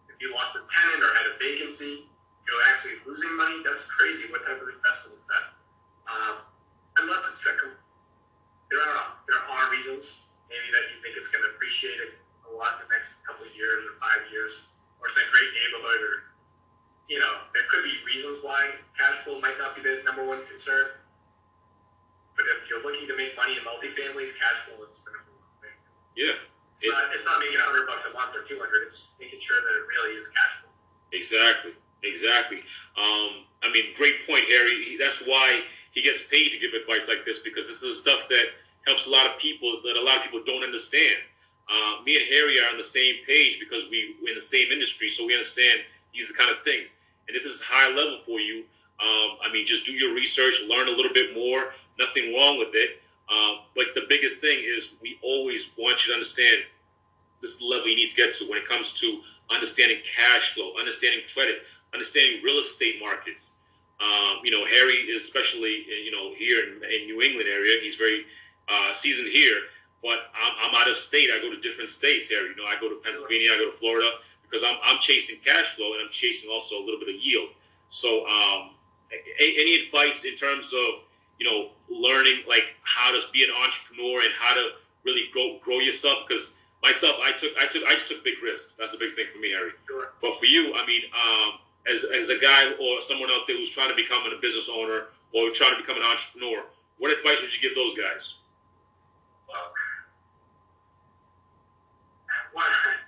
[0.09, 2.09] if you lost a tenant or had a vacancy,
[2.49, 3.61] you're actually losing money.
[3.63, 4.31] That's crazy.
[4.31, 5.45] What type of investment is that?
[6.09, 6.35] Um,
[6.97, 7.69] unless it's a,
[8.73, 12.17] there are there are reasons maybe that you think it's going to appreciate it
[12.49, 15.51] a lot in the next couple of years or five years, or it's a great
[15.53, 16.13] neighborhood, or
[17.05, 20.41] you know there could be reasons why cash flow might not be the number one
[20.49, 20.97] concern.
[22.33, 25.53] But if you're looking to make money in multifamilies, cash flow is the number one
[25.61, 25.75] thing.
[26.17, 26.39] Yeah.
[26.79, 28.87] It's it, not it's not making hundred bucks a month or two hundred.
[28.87, 30.71] It's making sure that it really is cash flow.
[31.11, 31.73] Exactly.
[32.03, 32.63] Exactly.
[32.95, 34.95] Um, I mean, great point, Harry.
[34.97, 38.45] That's why he gets paid to give advice like this because this is stuff that
[38.87, 41.19] helps a lot of people that a lot of people don't understand.
[41.67, 44.71] Uh, me and Harry are on the same page because we, we're in the same
[44.71, 45.81] industry, so we understand
[46.13, 46.95] these kind of things.
[47.27, 48.63] And if this is high level for you,
[49.03, 51.73] um, I mean, just do your research, learn a little bit more.
[51.99, 52.98] Nothing wrong with it.
[53.31, 56.61] Um, but the biggest thing is we always want you to understand
[57.41, 61.21] this level you need to get to when it comes to understanding cash flow, understanding
[61.33, 61.61] credit,
[61.93, 63.55] understanding real estate markets.
[64.01, 67.95] Um, you know, Harry is especially, you know, here in, in New England area, he's
[67.95, 68.25] very
[68.69, 69.57] uh, seasoned here.
[70.01, 71.29] But I'm, I'm, out of state.
[71.29, 72.49] I go to different states, Harry.
[72.49, 74.09] You know, I go to Pennsylvania, I go to Florida
[74.43, 77.49] because I'm, I'm chasing cash flow and I'm chasing also a little bit of yield.
[77.89, 78.69] So, um,
[79.39, 81.03] any advice in terms of
[81.39, 84.69] you know learning like how to be an entrepreneur and how to
[85.03, 86.27] really grow grow yourself?
[86.27, 88.75] Because myself, I took I took I just took big risks.
[88.75, 89.71] That's a big thing for me, Harry.
[89.87, 90.11] Sure.
[90.21, 93.69] But for you, I mean, um, as as a guy or someone out there who's
[93.69, 96.63] trying to become a business owner or trying to become an entrepreneur,
[96.97, 98.35] what advice would you give those guys?
[99.47, 99.73] Well,
[102.53, 102.65] one,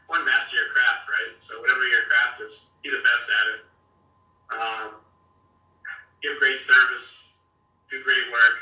[0.08, 1.36] one master your craft, right?
[1.39, 3.62] So whatever your craft is, be the best at it.
[4.52, 4.91] Um,
[6.22, 7.31] give great service,
[7.91, 8.58] do great work.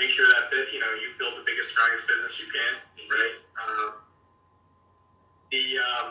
[0.00, 2.72] Make sure that you know you build the biggest, strongest business you can,
[3.12, 3.36] right?
[3.60, 3.92] Um,
[5.52, 6.06] the um,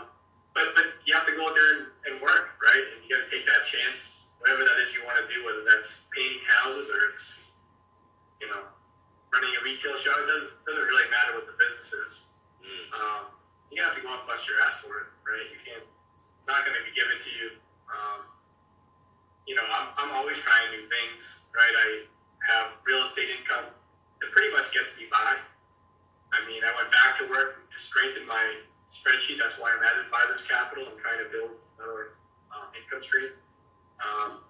[0.54, 2.86] but but you have to go out there and, and work, right?
[2.94, 5.66] And you got to take that chance, whatever that is you want to do, whether
[5.66, 7.58] that's painting houses or it's
[8.38, 8.62] you know
[9.34, 10.22] running a retail shop.
[10.22, 12.14] It doesn't doesn't really matter what the business is.
[12.62, 12.86] Mm.
[13.02, 13.22] Um,
[13.74, 15.50] you have to go and bust your ass for it, right?
[15.50, 15.86] You can't.
[16.46, 17.50] Not going to be given to you.
[17.90, 18.26] Um,
[19.50, 20.86] you know, I'm, I'm always trying new
[21.76, 21.88] I
[22.54, 23.66] have real estate income
[24.22, 25.38] that pretty much gets me by.
[26.32, 29.38] I mean, I went back to work to strengthen my spreadsheet.
[29.38, 30.86] That's why I'm at Advisors Capital.
[30.86, 32.18] I'm trying to build another
[32.54, 33.34] um, income stream.
[34.02, 34.42] Um,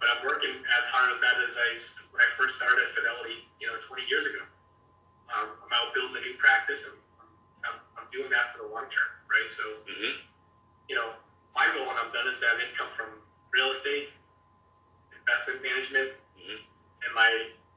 [0.00, 1.68] but I'm working as hard as that as I
[2.10, 4.42] when I first started at Fidelity, you know, 20 years ago.
[5.30, 6.98] Um, I'm out building a new practice, and
[7.62, 9.46] I'm, I'm doing that for the long term, right?
[9.46, 10.26] So, mm-hmm.
[10.90, 11.14] you know,
[11.54, 13.14] my goal when I'm done is to have income from
[13.54, 14.10] real estate,
[15.14, 16.18] investment management.
[17.06, 17.28] And my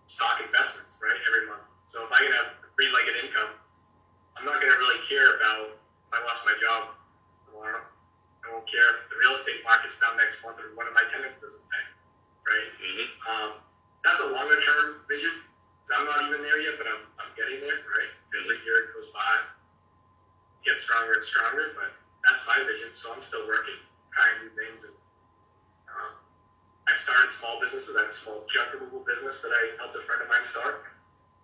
[0.07, 1.65] stock investments, right, every month.
[1.87, 3.53] So if I can have three-legged income,
[4.35, 6.95] I'm not going to really care about if I lost my job
[7.47, 7.85] tomorrow.
[8.43, 11.05] I won't care if the real estate market's down next month or one of my
[11.11, 11.83] tenants doesn't pay
[12.47, 12.69] right?
[12.79, 13.07] Mm-hmm.
[13.27, 13.49] Um,
[14.03, 15.31] that's a longer term vision.
[15.93, 18.11] I'm not even there yet, but I'm, I'm getting there, right?
[18.33, 19.45] Every year it goes by,
[20.65, 21.93] gets stronger and stronger, but
[22.25, 22.95] that's my vision.
[22.97, 23.77] So I'm still working,
[24.09, 24.89] trying new things.
[24.89, 24.95] And
[26.87, 27.95] I've started small businesses.
[27.95, 30.83] I have a small junk removal business that I helped a friend of mine start.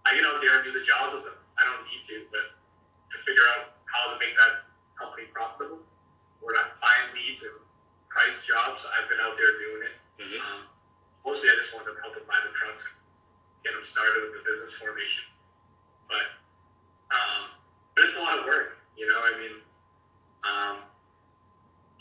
[0.06, 1.38] I get out there and do the job with them.
[1.60, 2.56] I don't need to, but
[3.12, 4.68] to figure out how to make that
[5.00, 5.80] company profitable
[6.44, 7.56] or to find leads and
[8.10, 9.96] price jobs, I've been out there doing it.
[10.20, 10.40] Mm-hmm.
[10.44, 10.62] Um,
[11.24, 13.00] mostly I just wanted to help them buy the trucks,
[13.64, 15.28] get them started with the business formation.
[16.08, 16.26] But
[17.16, 17.54] um,
[17.96, 19.20] but it's a lot of work, you know.
[19.20, 19.56] I mean,
[20.44, 20.76] um,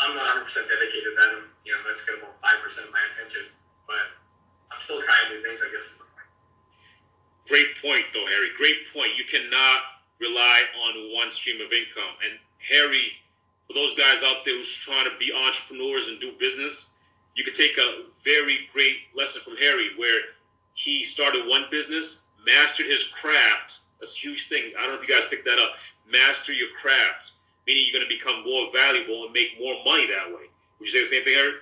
[0.00, 1.28] I'm not 100 percent dedicated to that.
[1.37, 3.50] I'm, you know, that's got about five percent of my attention,
[3.87, 4.02] but
[4.70, 5.98] I'm still trying new things, I guess.
[7.48, 8.50] Great point, though, Harry.
[8.56, 9.16] Great point.
[9.16, 9.80] You cannot
[10.20, 12.14] rely on one stream of income.
[12.22, 13.12] And Harry,
[13.66, 16.94] for those guys out there who's trying to be entrepreneurs and do business,
[17.34, 20.20] you could take a very great lesson from Harry where
[20.74, 23.78] he started one business, mastered his craft.
[23.98, 24.72] That's a huge thing.
[24.78, 25.72] I don't know if you guys picked that up.
[26.11, 27.32] Master your craft,
[27.68, 30.48] meaning you're going to become more valuable and make more money that way.
[30.81, 31.61] Would you say the same thing, Harry?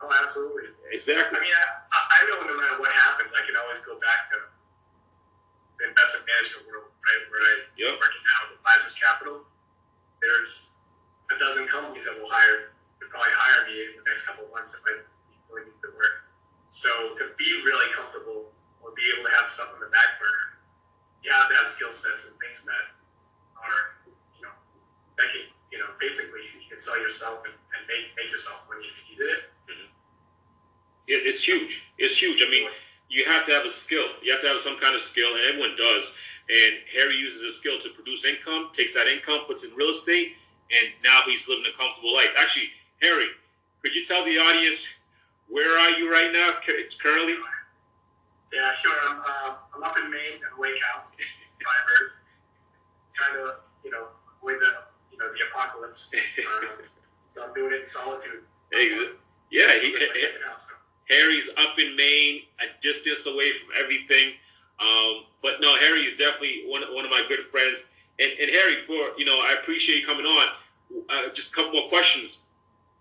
[0.00, 0.72] Oh, absolutely.
[0.88, 1.36] Exactly.
[1.36, 4.40] I mean, I, I know no matter what happens, I can always go back to
[5.76, 7.22] the investment management world, right?
[7.28, 8.00] Where I yep.
[8.00, 9.44] working now with Advisors Capital.
[10.24, 10.72] There's
[11.28, 14.50] a dozen companies that will hire would probably hire me in the next couple of
[14.50, 15.00] months if I
[15.52, 16.28] really need the work.
[16.70, 18.50] So to be really comfortable
[18.82, 20.58] or be able to have stuff on the back burner,
[21.22, 22.84] you have to have skill sets and things that
[23.60, 23.97] are,
[25.18, 28.86] that can, you know, basically you can sell yourself and, and make, make yourself money
[28.86, 29.42] if you needed it.
[29.68, 29.90] Mm-hmm.
[31.08, 31.90] Yeah, it's huge.
[31.98, 32.42] It's huge.
[32.42, 32.70] I mean,
[33.08, 34.06] you have to have a skill.
[34.22, 36.14] You have to have some kind of skill, and everyone does.
[36.48, 39.90] And Harry uses his skill to produce income, takes that income, puts it in real
[39.90, 40.32] estate,
[40.70, 42.28] and now he's living a comfortable life.
[42.38, 42.70] Actually,
[43.02, 43.26] Harry,
[43.82, 45.00] could you tell the audience
[45.48, 46.52] where are you right now
[47.00, 47.36] currently?
[48.52, 48.94] Yeah, sure.
[49.08, 52.12] I'm, uh, I'm up in Maine at Lake House, Firebird,
[53.12, 54.08] trying to, you know,
[54.40, 54.72] avoid the,
[55.18, 56.12] know, the apocalypse.
[56.38, 56.66] Uh,
[57.30, 58.42] so I'm doing it in solitude.
[58.72, 59.16] Exactly.
[59.50, 59.96] Yeah, he,
[61.08, 64.32] Harry's up in Maine, a distance away from everything.
[64.80, 67.90] Um, but no, Harry is definitely one, one of my good friends.
[68.18, 70.48] And, and Harry, for you know, I appreciate you coming on.
[71.08, 72.38] Uh, just a couple more questions,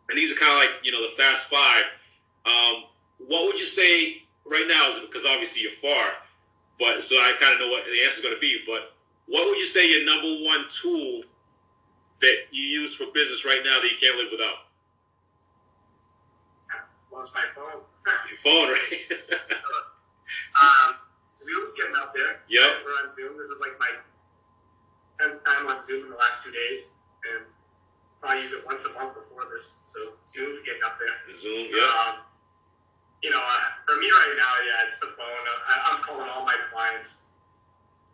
[0.09, 1.85] and these are kind of like you know the fast five.
[2.45, 2.83] Um,
[3.27, 4.89] what would you say right now?
[4.89, 6.11] Is because obviously you're far,
[6.79, 8.61] but so I kind of know what the answer is going to be.
[8.67, 8.93] But
[9.27, 11.23] what would you say your number one tool
[12.21, 14.67] that you use for business right now that you can't live without?
[17.11, 17.81] Lost my phone.
[18.29, 19.01] Your phone, right?
[20.61, 20.95] um,
[21.35, 22.41] Zoom's getting up there.
[22.49, 22.85] Yep.
[22.85, 23.37] We're on Zoom.
[23.37, 23.89] This is like my
[25.21, 26.93] 10th time on Zoom in the last two days.
[27.25, 27.45] And
[28.21, 29.81] probably use it once a month before this.
[29.85, 31.35] So Zoom's getting up there.
[31.35, 31.89] Zoom, yeah.
[32.07, 32.15] Um,
[33.23, 35.43] you know, uh, for me right now, yeah, it's the phone.
[35.67, 37.23] I, I'm calling all my clients.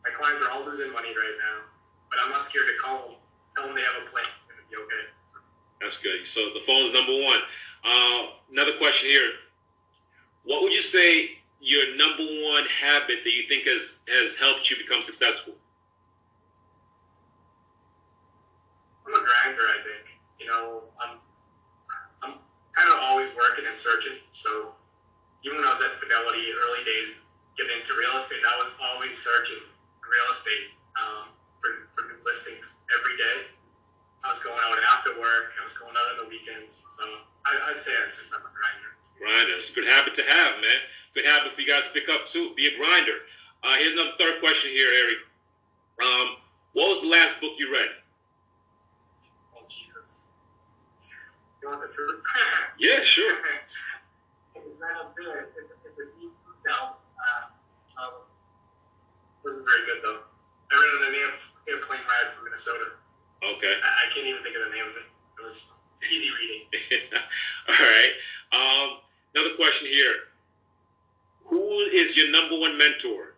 [0.04, 1.68] My clients are all losing money right now,
[2.10, 3.16] but I'm not scared to call them,
[3.56, 5.04] tell them they have a plan, it'll be okay.
[5.82, 6.26] That's good.
[6.26, 7.40] So the phone's number one.
[7.84, 9.30] Uh, another question here.
[10.44, 14.78] What would you say your number one habit that you think has, has helped you
[14.78, 15.54] become successful?
[19.08, 20.04] I'm a grinder, I think.
[20.40, 21.20] You know, I'm,
[22.22, 22.34] I'm
[22.74, 24.18] kind of always working and searching.
[24.32, 24.72] So
[25.44, 27.20] even when I was at Fidelity, early days,
[27.58, 29.64] getting into real estate, I was always searching
[30.04, 31.33] real estate um,
[31.64, 33.48] for, for new listings every day.
[34.24, 35.56] I was going out after work.
[35.60, 36.84] I was going out on the weekends.
[37.00, 37.04] So
[37.48, 38.92] I, would say I'm just I'm a grinder.
[39.20, 39.56] Grinder.
[39.56, 40.80] It's a good habit to have, man.
[41.16, 42.54] Good habit for you guys to pick up too.
[42.56, 43.24] Be a grinder.
[43.64, 45.20] Uh, here's another third question here, Eric.
[46.04, 46.28] Um,
[46.74, 47.90] what was the last book you read?
[49.56, 50.28] Oh Jesus!
[51.62, 52.24] You want the truth?
[52.80, 53.38] yeah, sure.
[54.56, 55.54] it's not a bit.
[55.62, 56.98] It's, it's a deep detail.
[57.16, 58.14] Uh, um,
[59.44, 60.20] wasn't very good though.
[60.72, 61.14] I read it
[61.68, 62.86] airplane ride from Minnesota.
[63.44, 63.74] Okay.
[63.74, 65.08] I, I can't even think of the name of it.
[65.40, 65.80] It was
[66.12, 66.68] easy reading.
[67.70, 68.14] All right.
[68.52, 68.98] Um,
[69.36, 70.16] another question here.
[71.46, 71.62] Who
[71.94, 73.36] is your number one mentor?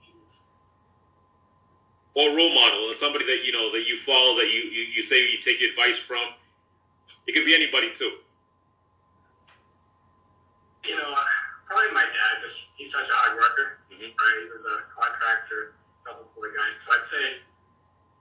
[0.00, 0.44] Jeez.
[2.14, 5.02] Or role model, or somebody that you know that you follow, that you, you, you
[5.02, 6.22] say you take advice from.
[7.26, 8.12] It could be anybody too.
[10.84, 11.14] You know,
[11.66, 12.40] probably my dad.
[12.40, 14.04] Just he's such a hard worker, mm-hmm.
[14.04, 14.44] right?
[14.44, 15.74] He was a contractor,
[16.78, 17.40] So I'd say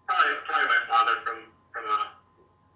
[0.08, 1.38] probably probably my father from
[1.74, 2.00] from a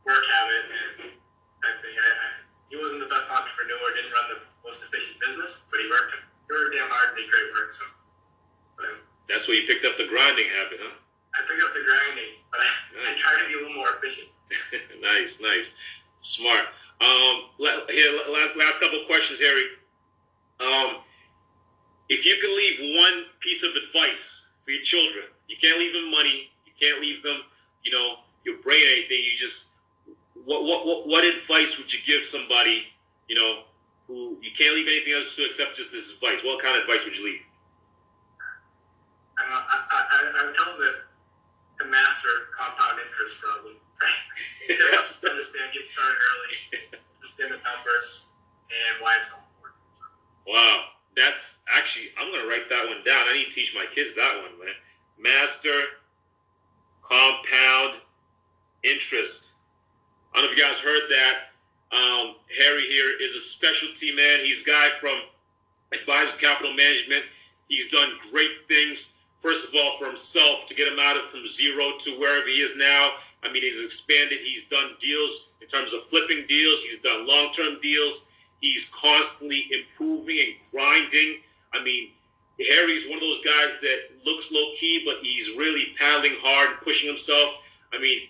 [0.06, 1.16] work habit and
[1.64, 2.28] I think I, I,
[2.72, 6.50] he wasn't the best entrepreneur, didn't run the most efficient business, but he worked he
[6.52, 7.72] worked damn hard and did great work.
[7.72, 7.86] So,
[8.72, 8.84] so
[9.28, 10.96] that's where you picked up the grinding habit, huh?
[11.36, 12.68] I picked up the grinding, but I,
[13.06, 13.16] nice.
[13.16, 14.30] I try to be a little more efficient.
[15.02, 15.72] nice, nice,
[16.22, 16.66] smart.
[17.00, 17.56] Um,
[17.90, 19.68] here, last last couple of questions, Harry.
[20.60, 21.00] Um,
[22.10, 26.12] if you could leave one piece of advice for your children, you can't leave them
[26.12, 27.42] money, you can't leave them,
[27.84, 29.18] you know, your brain, or anything.
[29.18, 29.74] You just
[30.46, 32.86] what what what, what advice would you give somebody,
[33.28, 33.64] you know,
[34.08, 36.44] who you can't leave anything else to except just this advice?
[36.44, 37.42] What kind of advice would you leave?
[39.40, 43.74] Uh, I, I, I would tell them to, to master compound interest, probably.
[44.68, 48.34] just understand, get started early, understand the numbers
[48.70, 49.82] and why it's so important.
[50.48, 50.86] Wow,
[51.16, 53.26] that's actually I'm gonna write that one down.
[53.28, 54.76] I need to teach my kids that one, man.
[55.20, 55.74] Master
[57.04, 57.96] compound
[58.84, 59.56] interest.
[60.34, 61.36] I don't know if you guys heard that.
[61.92, 64.40] Um, Harry here is a specialty man.
[64.44, 65.20] He's a guy from
[65.92, 67.24] Advisors Capital Management.
[67.68, 69.18] He's done great things.
[69.40, 72.62] First of all, for himself to get him out of from zero to wherever he
[72.62, 73.12] is now.
[73.42, 74.40] I mean, he's expanded.
[74.40, 76.84] He's done deals in terms of flipping deals.
[76.84, 78.26] He's done long-term deals.
[78.60, 81.40] He's constantly improving and grinding.
[81.74, 82.10] I mean,
[82.68, 86.82] Harry's one of those guys that looks low key, but he's really paddling hard and
[86.82, 87.54] pushing himself.
[87.94, 88.28] I mean,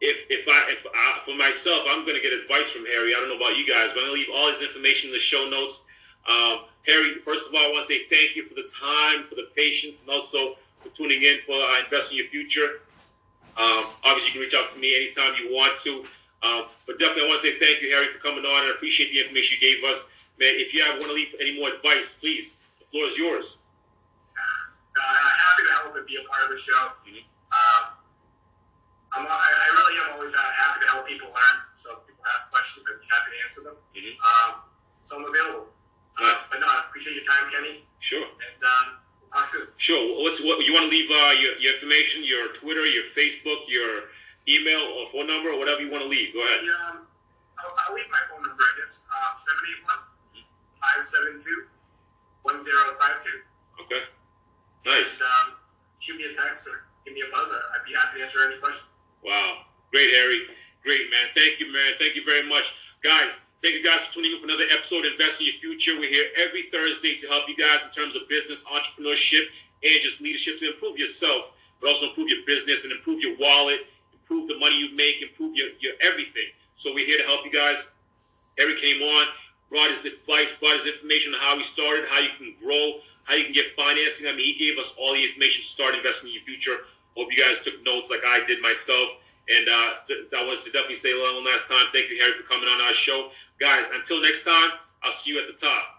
[0.00, 3.14] if if I if I, for myself, I'm going to get advice from Harry.
[3.14, 5.12] I don't know about you guys, but I'm going to leave all his information in
[5.12, 5.86] the show notes.
[6.28, 9.34] Um, Harry, first of all, I want to say thank you for the time, for
[9.34, 12.80] the patience, and also for tuning in for uh, Invest in Your Future.
[13.56, 16.04] Um, obviously, you can reach out to me anytime you want to.
[16.42, 19.12] Um, but definitely, I want to say thank you, Harry, for coming on, and appreciate
[19.12, 20.10] the information you gave us.
[20.38, 23.58] Man, if you have, want to leave any more advice, please, the floor is yours.
[24.98, 26.92] Uh, happy to help and be a part of the show.
[27.06, 27.22] Mm-hmm.
[27.54, 27.82] Um,
[29.14, 31.56] I'm, I, I really am always uh, happy to help people learn.
[31.78, 33.76] So if people have questions, I'd be happy to answer them.
[33.96, 34.14] Mm-hmm.
[34.20, 34.50] Um,
[35.02, 35.70] so I'm available.
[36.18, 37.86] Uh, but no, I appreciate your time, Kenny.
[38.02, 38.26] Sure.
[38.26, 38.86] And um,
[39.32, 39.70] talk soon.
[39.78, 40.20] Sure.
[40.20, 44.10] What's what you want to leave uh, your, your information, your Twitter, your Facebook, your
[44.48, 46.34] email or phone number, or whatever you want to leave.
[46.34, 46.60] Go ahead.
[46.66, 47.06] Yeah, um,
[47.58, 49.06] I'll, I'll leave my phone number, I guess.
[49.06, 50.42] Uh, 781
[50.82, 51.68] 572
[52.42, 53.84] 1052.
[53.84, 54.02] Okay.
[54.86, 55.14] Nice.
[55.14, 55.58] And um,
[55.98, 57.48] shoot me a text or give me a buzz.
[57.48, 58.88] I'd be happy to answer any questions.
[59.24, 59.64] Wow.
[59.90, 60.42] Great, Harry.
[60.82, 61.28] Great, man.
[61.34, 61.94] Thank you, man.
[61.98, 62.74] Thank you very much.
[63.02, 65.98] Guys, thank you guys for tuning in for another episode of Invest in Your Future.
[65.98, 69.46] We're here every Thursday to help you guys in terms of business, entrepreneurship,
[69.82, 73.86] and just leadership to improve yourself, but also improve your business and improve your wallet,
[74.12, 76.46] improve the money you make, improve your, your everything.
[76.74, 77.92] So we're here to help you guys.
[78.58, 79.26] Harry came on,
[79.70, 83.34] brought his advice, brought his information on how he started, how you can grow, how
[83.34, 84.26] you can get financing.
[84.28, 86.76] I mean, he gave us all the information to start investing in your future.
[87.16, 89.10] Hope you guys took notes like I did myself.
[89.48, 89.96] And uh,
[90.36, 92.92] I want to definitely say one last time, thank you, Harry, for coming on our
[92.92, 93.30] show.
[93.58, 94.70] Guys, until next time,
[95.02, 95.97] I'll see you at the top.